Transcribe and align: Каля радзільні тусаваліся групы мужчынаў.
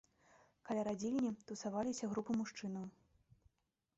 Каля 0.69 0.85
радзільні 0.87 1.29
тусаваліся 1.51 2.09
групы 2.13 2.31
мужчынаў. 2.39 2.85